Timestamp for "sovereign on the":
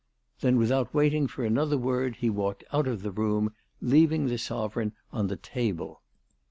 4.39-5.35